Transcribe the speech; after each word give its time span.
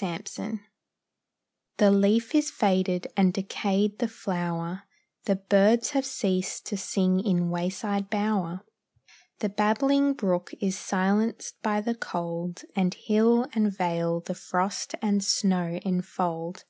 THE 0.00 0.06
REAL 0.36 0.58
The 1.76 1.90
leaf 1.92 2.34
is 2.34 2.50
faded, 2.50 3.06
and 3.16 3.32
decayed 3.32 4.00
the 4.00 4.08
flower, 4.08 4.82
The 5.26 5.36
birds 5.36 5.90
have 5.90 6.04
ceased 6.04 6.66
to 6.66 6.76
sing 6.76 7.20
in 7.20 7.48
wayside 7.48 8.10
bower, 8.10 8.62
The 9.38 9.50
babbling 9.50 10.14
brook 10.14 10.50
is 10.60 10.76
silenced 10.76 11.62
by 11.62 11.80
the 11.80 11.94
cold, 11.94 12.64
And 12.74 12.92
hill 12.92 13.46
and 13.52 13.70
vale 13.72 14.18
the 14.18 14.34
frost 14.34 14.96
and 15.00 15.22
snow 15.22 15.78
enfold. 15.84 16.64